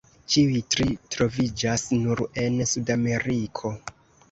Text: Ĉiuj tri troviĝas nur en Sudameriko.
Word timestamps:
Ĉiuj 0.35 0.61
tri 0.75 0.87
troviĝas 1.17 1.85
nur 2.07 2.25
en 2.47 2.59
Sudameriko. 2.73 3.75